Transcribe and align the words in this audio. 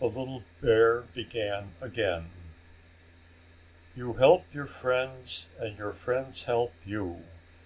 The 0.00 0.04
little 0.06 0.42
bear 0.60 1.00
began 1.00 1.72
again: 1.80 2.28
"You 3.96 4.12
help 4.12 4.44
your 4.52 4.66
friends 4.66 5.48
and 5.58 5.78
your 5.78 5.92
friends 5.94 6.42
help 6.42 6.74
you. 6.84 7.22